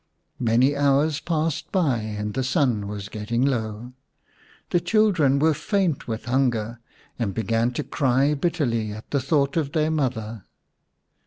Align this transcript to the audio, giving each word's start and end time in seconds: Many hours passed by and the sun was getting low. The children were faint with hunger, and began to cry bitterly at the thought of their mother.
Many 0.39 0.75
hours 0.75 1.19
passed 1.19 1.71
by 1.71 1.99
and 1.99 2.33
the 2.33 2.43
sun 2.43 2.87
was 2.87 3.07
getting 3.07 3.45
low. 3.45 3.93
The 4.71 4.79
children 4.79 5.37
were 5.37 5.53
faint 5.53 6.07
with 6.07 6.25
hunger, 6.25 6.79
and 7.19 7.35
began 7.35 7.69
to 7.73 7.83
cry 7.83 8.33
bitterly 8.33 8.91
at 8.93 9.11
the 9.11 9.19
thought 9.21 9.57
of 9.57 9.73
their 9.73 9.91
mother. 9.91 10.45